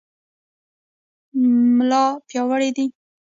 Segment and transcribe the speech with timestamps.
[1.77, 2.85] ملا پیاوړی دی.